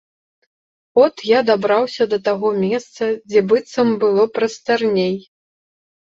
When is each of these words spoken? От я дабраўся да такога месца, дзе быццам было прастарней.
От 1.03 1.15
я 1.31 1.39
дабраўся 1.49 2.07
да 2.13 2.17
такога 2.29 2.57
месца, 2.65 3.03
дзе 3.29 3.39
быццам 3.53 3.93
было 4.07 4.27
прастарней. 4.41 5.15